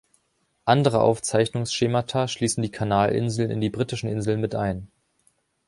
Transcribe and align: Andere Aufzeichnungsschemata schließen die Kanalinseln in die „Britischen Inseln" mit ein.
Andere 0.65 0.99
Aufzeichnungsschemata 1.03 2.27
schließen 2.27 2.63
die 2.63 2.71
Kanalinseln 2.71 3.51
in 3.51 3.61
die 3.61 3.69
„Britischen 3.69 4.09
Inseln" 4.09 4.41
mit 4.41 4.55
ein. 4.55 4.87